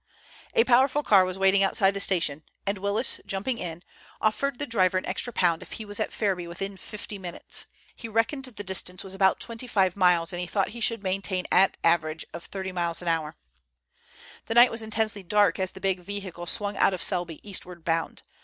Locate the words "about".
9.13-9.39